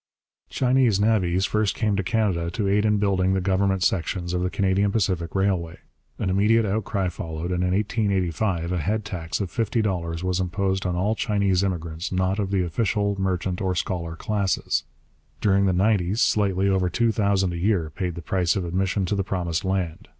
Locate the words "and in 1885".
7.51-8.71